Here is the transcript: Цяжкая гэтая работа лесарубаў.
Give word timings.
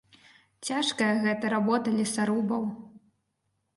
Цяжкая 0.69 1.11
гэтая 1.25 1.51
работа 1.55 1.87
лесарубаў. 1.99 2.63